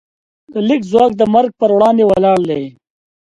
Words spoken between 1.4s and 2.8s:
پر وړاندې ولاړ دی.